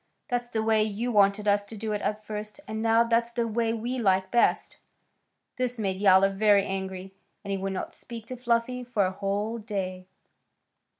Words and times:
That's 0.29 0.49
the 0.49 0.63
way 0.63 0.81
you 0.83 1.11
wanted 1.11 1.47
us 1.47 1.63
to 1.65 1.77
do 1.77 1.91
it 1.91 2.01
at 2.01 2.25
first, 2.25 2.59
and 2.67 2.81
now 2.81 3.03
that's 3.03 3.31
the 3.31 3.47
way 3.47 3.71
we 3.71 3.99
like 3.99 4.31
best." 4.31 4.77
This 5.57 5.77
made 5.77 6.01
Yowler 6.01 6.31
very 6.31 6.65
angry, 6.65 7.13
and 7.43 7.51
he 7.51 7.57
would 7.59 7.73
not 7.73 7.93
speak 7.93 8.25
to 8.25 8.35
Fluffy 8.35 8.83
for 8.83 9.05
a 9.05 9.11
whole 9.11 9.59
day. 9.59 10.07